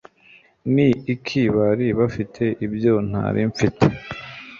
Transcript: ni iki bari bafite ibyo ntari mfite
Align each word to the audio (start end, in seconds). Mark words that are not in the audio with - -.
ni 0.73 0.87
iki 1.13 1.41
bari 1.55 1.87
bafite 1.99 2.43
ibyo 2.65 2.93
ntari 3.09 3.41
mfite 3.51 3.85